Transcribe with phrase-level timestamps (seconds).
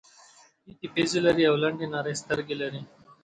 [0.63, 2.81] پېتې پزې لري او لنډې نرۍ سترګې لري.